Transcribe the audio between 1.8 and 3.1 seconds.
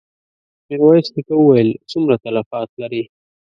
څومره تلفات لرې؟